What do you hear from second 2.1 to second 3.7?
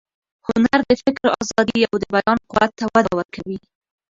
بیان قوت ته وده ورکوي.